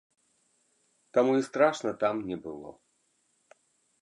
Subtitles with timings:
[1.17, 2.69] Таму і страшна там не было.